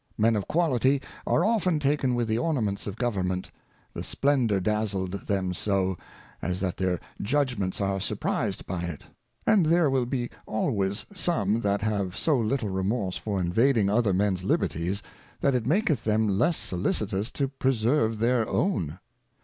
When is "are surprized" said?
7.79-8.65